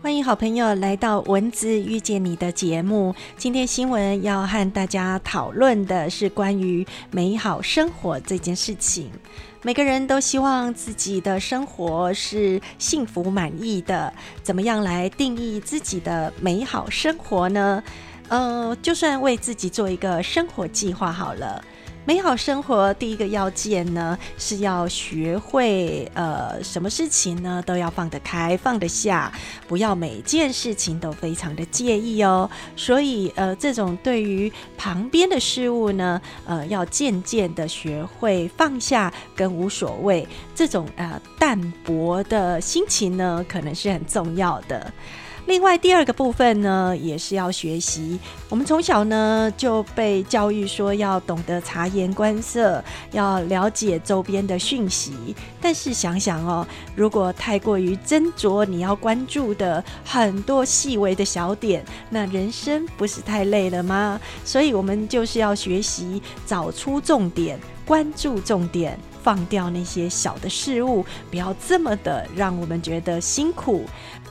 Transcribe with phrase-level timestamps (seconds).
[0.00, 3.12] 欢迎好朋友来到文字遇见你的节目。
[3.36, 9.10] 今天新闻要和大家讨论的是关于美好生活这件事情。
[9.62, 17.82] 每个人都希望自己的生活是幸福满意的，怎么样来定义自己的美好生活呢？
[18.28, 21.64] 呃，就算为自己做一个生活计划好了。
[22.08, 29.30] 美好生活第一个要件呢，是要学会呃，什么事情呢都要放得开放得下，
[29.66, 32.48] 不要每件事情都非常的介意哦。
[32.74, 44.90] 所以呃，这种对于旁边的事物呢，呃，要渐渐的学会放下跟无所谓，这种呃淡薄的心情呢，可能是很重要的。
[45.48, 48.18] 另外，第二个部分呢，也是要学习。
[48.50, 55.34] 我们从小呢就被教育说要懂得察言观色，要了解周边的讯息。
[55.58, 64.20] 但是想想哦，如果太过于斟酌你要关注的很多细微的小点，那人生不是太累了吗？
[64.44, 73.86] 所以，我们就是要学习找出重点，关注重点，放掉那些小的事物，不要这么的让我们觉得辛苦。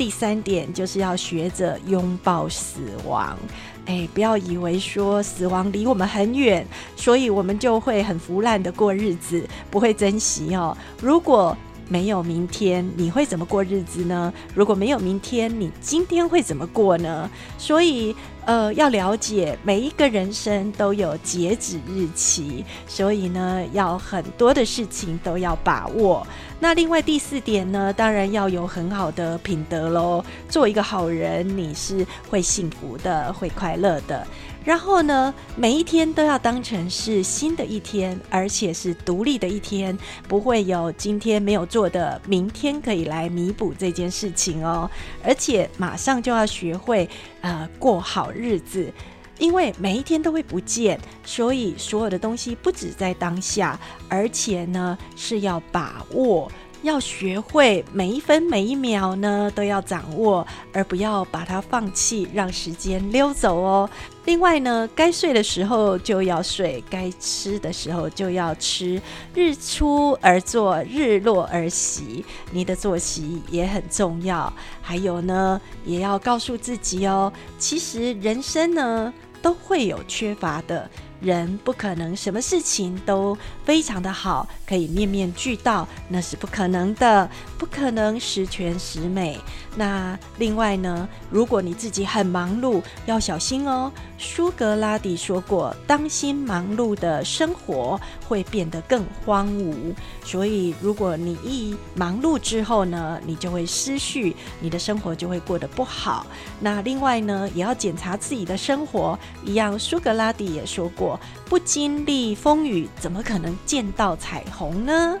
[0.00, 3.36] 第三点就是要学着拥抱死亡，
[3.84, 10.74] 哎，不要以为说死亡离我们很远，所以我们就会很腐烂的过日子，不会珍惜哦。
[11.02, 11.54] 如果
[11.86, 14.32] 没有明天，你会怎么过日子呢？
[14.54, 17.28] 如果没有明天，你今天会怎么过呢？
[17.58, 18.16] 所以，
[18.50, 26.26] 呃，要了解每一个人生都有截止日期，所以呢，要很多的事情都要把握。
[26.58, 30.24] 那另外第四点呢，当然要有很好的品德喽。
[30.48, 34.26] 做一个好人，你是会幸福的，会快乐的。
[34.62, 39.96] 然后呢，每一天都要当成是新的一天，而且是独立的一天，
[40.28, 44.88] 不会有今天没有做的，明天可以来弥补这件事情哦。
[45.24, 47.08] 而且马上就要学会
[47.40, 48.92] 呃过好日子，
[49.38, 56.52] 因为每一天都会不见，所以所有的东西不止在当下，而且呢是要把握。
[56.82, 63.88] 要学会每一分每一秒呢都要掌握，而不要把它放弃，让时间溜走哦。
[64.24, 69.00] 另外呢，该睡的时候就要睡，该吃的时候就要吃。
[69.34, 74.52] 日出而作，日落而息，你的作息也很重要。
[74.80, 80.88] 还有呢，也要告诉自己哦，其实人生呢都会有缺乏的。
[81.20, 89.38] 人不可能什么事情都非常的好，可以面面俱到，那是不可能的，不可能十全十美。
[89.76, 93.92] 那另外呢，如果你自己很忙碌，要小心哦。
[94.18, 97.98] 苏格拉底说过：“当心忙碌的生活
[98.28, 106.26] 会变得更荒芜。”所以，如果你一忙碌之后呢，你就会失序，你的生活就会过得不好。
[106.58, 109.18] 那另外呢，也要检查自己的生活。
[109.44, 111.09] 一样，苏格拉底也说过
[111.46, 115.18] ：“不经历风雨，怎么可能见到彩虹呢？”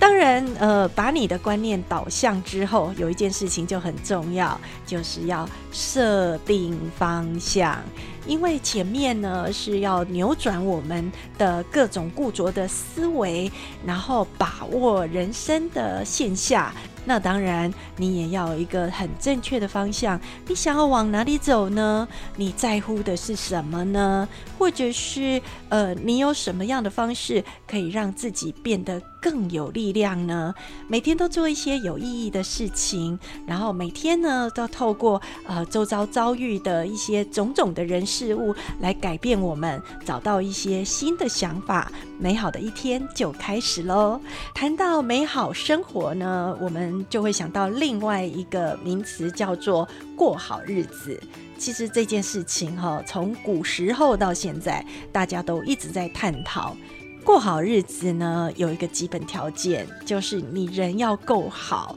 [0.00, 7.78] 当然，呃，把你的观念导向之后，有一件事情就很重要，就是要设定方向。
[8.26, 13.52] 因为前面呢是要扭转我们的各种固着的思维，
[13.84, 16.72] 然后把握人生的线下。
[17.10, 20.20] 那当然，你也要有一个很正确的方向。
[20.46, 22.06] 你想要往哪里走呢？
[22.36, 24.28] 你在乎的是什么呢？
[24.56, 30.54] 或者是呃，你有什么样的方式可以让自己变得更有力量呢？
[30.88, 38.00] 每天都做一些有意义的事情，然后每天呢都透过呃周遭遭遇的一些种种的人。
[38.10, 44.20] 事物来改变我们，找到一些新的想法，美好的一天就开始喽。
[44.52, 51.22] 谈到美好生活呢，我们就会想到另外一个名词，叫做过好日子。
[51.56, 56.76] 其实这件事情哈，从古时候到现在，大家都一直在探讨。
[57.24, 61.96] 过好日子呢，有一个基本条件，就是你人要够好。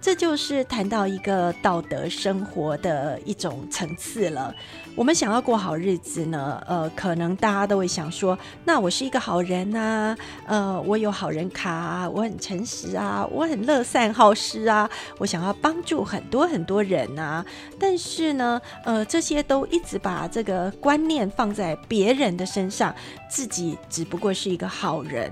[0.00, 4.54] 这就是谈到一个道德生活的一种层次了。
[4.96, 10.16] 我们想要过好日子呢，呃，可能大家都会想说，那我是一个好人啊，
[10.46, 14.88] 呃，我有好人卡，我很诚实啊，我很乐善好施啊，
[15.18, 17.44] 我想要帮助很多很多人啊。
[17.78, 22.94] 但是呢，呃，这些都一直把这个观念放在别人的身上，
[23.28, 25.30] 自己只不过是一个好人，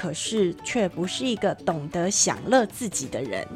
[0.00, 3.46] 可是却不是一个懂得享乐自己的人。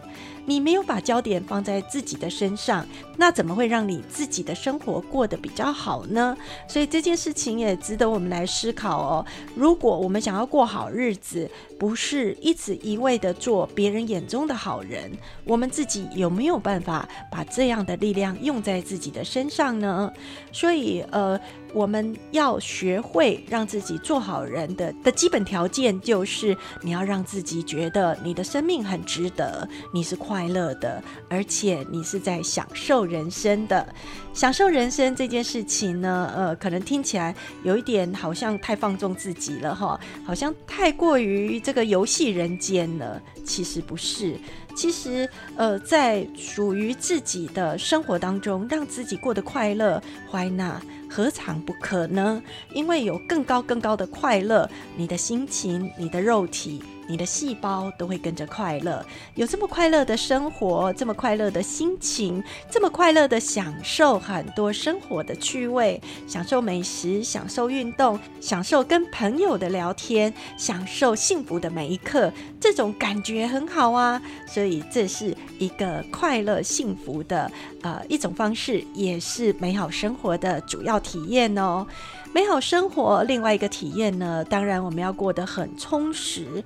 [0.47, 2.87] 你没有把焦点放在自己的身上，
[3.17, 6.37] 那怎么会让你自己的生活过得比较好呢？
[6.69, 9.25] 所以这件事情也值得我们来思考哦。
[9.55, 15.11] 如果我们想要过好日子，不是一直一味的做别人眼中的好人，
[15.45, 20.13] 我们自己有没有办法把这样的力量用在自己的身上呢？
[20.53, 21.41] 所以，呃。
[21.75, 33.87] 我们要学会让自己做好人的的基本条件，就是你要让自己觉得你的生命很值得，你是快乐的，而且你是在享受人生的。
[34.33, 37.33] 享受人生这件事情呢，呃，可能听起来
[37.63, 43.23] 有一点好像太放纵自己了哈，好像太过于这个游戏人间了。
[43.47, 44.37] 其实不是，
[44.75, 50.81] 其实呃，在属于自己的生活当中，让自己过得快乐，欢纳。
[51.09, 52.43] 何尝不可呢？
[52.73, 56.83] 因为有更高更高的快乐，你的心情，你的肉体。
[57.07, 59.05] 你的细胞都会跟着快乐，
[59.35, 74.21] 有这么快乐的生活，这么快乐的心情，这么快乐的享受很多生活的趣味，享受美食，享受运动，享受跟朋友的聊天，享受幸福的每一刻，这种感觉很好啊。
[74.47, 77.51] 所以这是一个快乐幸福的
[77.83, 81.87] 呃一种方式，也是美好生活的主要体验哦。
[82.33, 86.65] 美好生活另外一个体验呢，当然我们要过得很充实。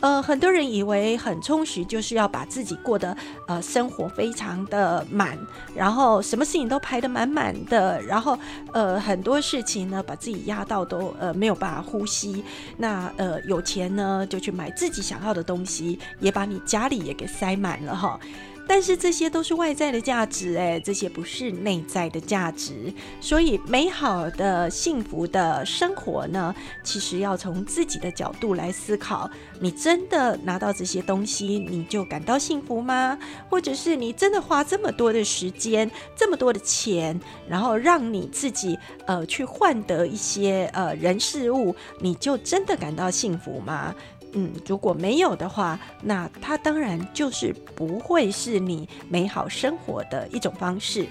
[0.00, 3.14] 呃，很多人以为很充实就是要把自己过得
[3.46, 5.38] 呃生活非常的满，
[5.74, 8.38] 然后什么事情都排得满满的，然后
[8.72, 12.42] 呃很多事情呢把自己压到都呃没有办法呼吸。
[12.78, 18.18] 那呃有钱呢就去买自己想要的东西，也把你家里也给塞满了哈。
[18.70, 22.94] 但是这些都是外在的价值，哎，这些不是内在的价值。
[23.20, 29.28] 所以，美好的、幸福的生活呢，其实要从自己的角度来思考。
[29.58, 33.18] 你真的拿到这些东西，你就感到幸福吗？
[33.48, 43.92] 或者是你真的花这么多的时间、这么多的钱，然后让你自己呃去换得一些呃人事物，你就真的感到幸福吗？
[44.32, 51.06] 嗯，如果没有的话，那它当然就是不会是你美好生活的一种方式。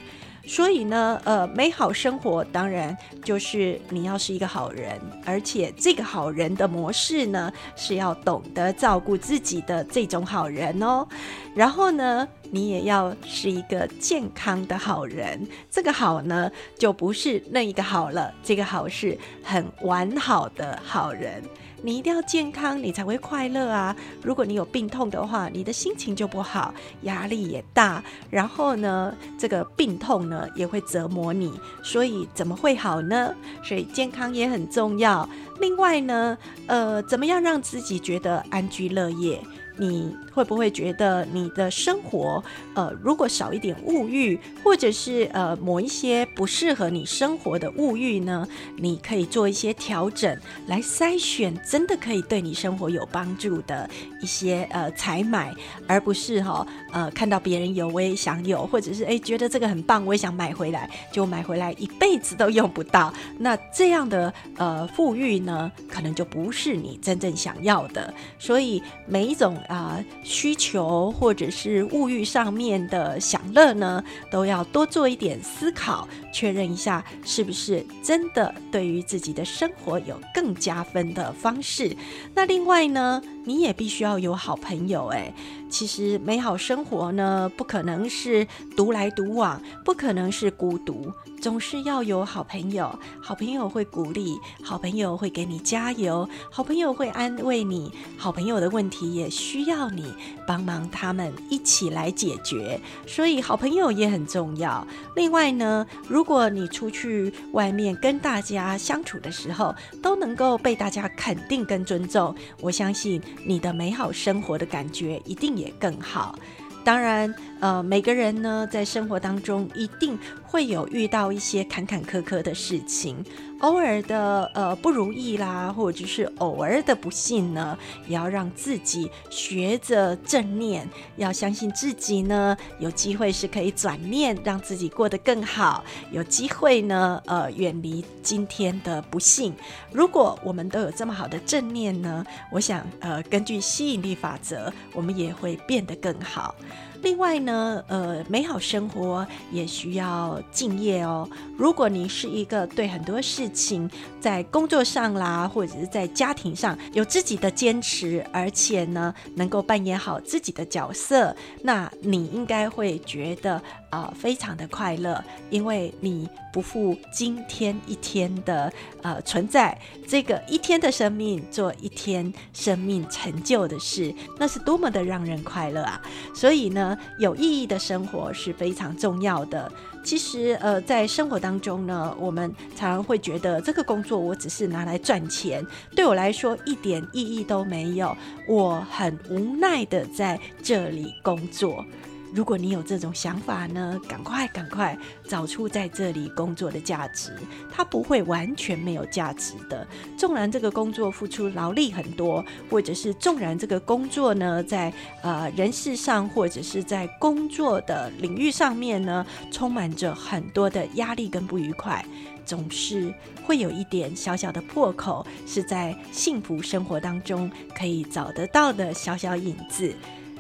[0.48, 11.08] 所以呢，呃，美好生活当然就是你要是一个好人，而且这个好人的模式呢，是要懂得照顾自己的这种好人哦。
[11.54, 15.48] 然后呢，你也要是一个健康的好人。
[15.70, 16.50] 这个好呢，
[16.80, 21.44] 就不是那一个好了，这个好是很完好的好人。
[21.82, 23.96] 你一定要健康，你才会快乐啊！
[24.22, 26.74] 如果你有病痛的话，你的心情就不好，
[27.04, 31.52] 压力也大，然后呢，这个病痛呢也会折磨你，
[31.84, 33.34] 所以怎么会好呢？
[33.64, 35.28] 所以健康也很重要。
[35.60, 36.38] 另外呢，
[36.68, 39.42] 呃，怎么样让自己觉得安居乐业？
[39.80, 42.44] 你会不会觉得你的生活，
[42.74, 48.46] 呃，如果少一点物欲，或者是呃某一些不适合你生活的物欲呢？
[48.76, 50.38] 你可以做一些调整，
[50.68, 53.90] 来筛选真的可以对你生活有帮助的
[54.22, 55.56] 一些呃采买，
[55.88, 63.14] 而不是哈呃看到别人有我也想有，或者是哎觉得这个很棒我也想买回来，就买回来一辈子都用不到。
[63.38, 68.14] 那这样的呃富裕呢，可能就不是你真正想要的。
[68.38, 69.58] 所以每一种。
[69.70, 81.96] 啊，需求或者是物欲上面的享乐呢，都要多做一点思考，确认一下是不是真的对于自己的生活有更加分的方式。
[82.34, 85.34] 那另外呢，你也必须要有好朋友，哎。
[85.72, 92.98] 其实美好生活呢，不可能是独来独往，不可能是孤独，总是要有好朋友。
[93.22, 100.12] 好朋友会鼓励，好朋友会给你加油，好朋友会安慰你，好朋友的问题也需要你
[100.48, 102.82] 帮忙，他们一起来解决。
[103.06, 104.86] 所以好朋友也很重要。
[105.16, 115.50] 另外呢，如果你出去外面跟大家相处的时候，都能够被大家肯定跟尊重，我相信你的美好生活的感觉一定。
[115.60, 116.40] 也更好。
[116.86, 123.22] 当然，呃，每个人呢，在生活当中一定会有遇到一些坎坎坷坷的事情，
[123.60, 130.88] 偶尔的呃不如意啦，或者是偶尔的不幸呢，也要让自己学着正念，
[131.18, 139.54] 要相信自己呢，有机会是可以转念，让自己过得更好，有机会呢，呃，远离今天的不幸。
[139.92, 146.56] 如果我们都有这么好的正念呢，我想，呃，根据吸引力法则，我们也会变得更好。
[147.02, 151.28] 另外呢，呃，美好生活也需要敬业哦。
[151.58, 153.90] 如果你是一个对很多事情
[154.20, 169.78] 在工作上啦，或者是在家庭上有自己的坚持，而且呢，能够扮演好自己的角色，那你应该会觉得啊，非常的快乐，因为你不负今天一天的呃存在，
[170.08, 176.02] 这个一天的生命做一天生命成就的事，那是多么的让人快乐啊！
[176.34, 179.72] 所以呢有意义的生活是非常重要的。
[180.04, 185.66] 其实，呃，在生活当中呢，我们常常会觉得这个工作我只是拿来赚钱，
[185.96, 188.16] 对我来说一点意义都没有。
[188.48, 191.84] 我很无奈的在这里工作。
[192.34, 197.34] 如果你有这种想法呢，赶快赶快找出在这里工作的价值，
[197.72, 199.86] 它不会完全没有价值的。
[200.18, 204.94] 纵然这个工作付出劳力很多，或者是纵然这个工作呢，在
[205.24, 212.06] 呃人事上或者是在工作的领域上面呢，充满着很多的压力跟不愉快，
[212.46, 219.94] 总是会有一点小小的破口，是在幸福生活当中可以找得到的小小影子。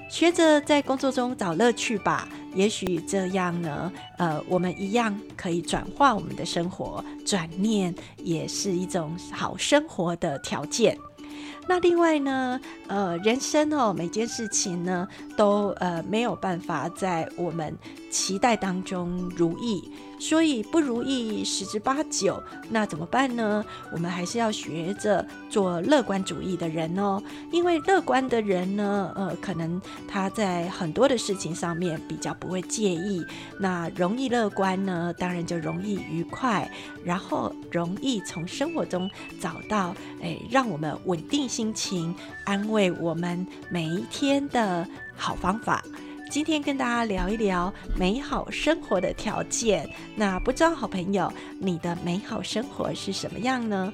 [0.09, 10.97] 学着在工作中找乐趣吧，也许这样呢，呃，我们一样可以转化我们的生活，转念也是一种好生活的条件。
[11.67, 17.77] 那另外呢，呃，人生哦，每件事情呢，都呃没有办法在我们
[18.09, 19.91] 期待当中如意。
[20.19, 23.63] 所以不如意十之八九，那怎么办呢？
[23.91, 27.21] 我们还是要学着做乐观主义的人哦。
[27.51, 33.25] 因为乐观的人呢，呃，可能他在很多的事情上面比较不会介意。
[33.59, 36.69] 那容易乐观呢，当然就容易愉快，
[37.03, 39.09] 然后容易从生活中
[39.39, 44.85] 找到，哎，让我们稳定心情、安慰我们每一天的
[45.15, 45.83] 好方法。
[46.29, 49.89] 今天跟大家聊一聊美好生活的条件。
[50.15, 53.91] 那不知道好朋友，你的美好生活是什么样呢？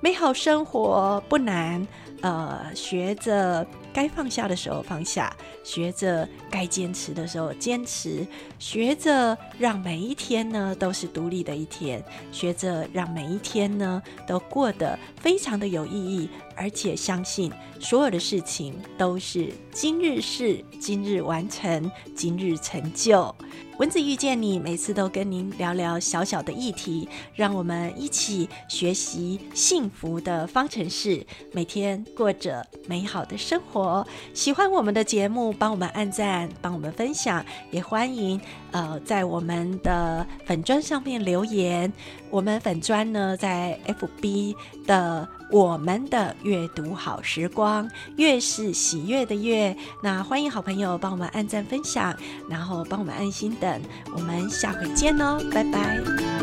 [0.00, 1.86] 美好生活不难，
[2.22, 3.66] 呃，学着。
[3.94, 8.26] 该放下的时候放下，学着该坚持的时候坚持，
[8.58, 23.34] 学着让每一天呢都是独立的一天，学着让每一天呢都过得非常的有意义，而且相信所有的事情都是今日事今日完成，今日成就。
[23.78, 34.06] 蚊子遇见你，每次都跟您聊聊小小的议题，让我们一起学习幸福的方程式，每天过着美好的生活。
[34.32, 41.92] 喜欢我们的节目，帮我们按赞，帮我们分享，也欢迎呃在我们的粉砖上面留言。
[42.30, 44.54] 我们粉砖呢在 FB
[44.86, 49.76] 的我们的阅读好时光，越是喜悦的月。
[50.02, 52.12] 那欢迎好朋友帮我们按赞分享，
[52.50, 53.80] 然后帮我们安心等。
[54.16, 56.33] 我们下回见哦，拜拜。